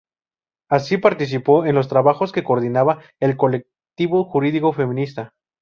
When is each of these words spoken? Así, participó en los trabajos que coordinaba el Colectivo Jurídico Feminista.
Así, 0.67 0.97
participó 0.97 1.63
en 1.67 1.75
los 1.75 1.87
trabajos 1.87 2.31
que 2.31 2.43
coordinaba 2.43 3.03
el 3.19 3.37
Colectivo 3.37 4.23
Jurídico 4.23 4.73
Feminista. 4.73 5.35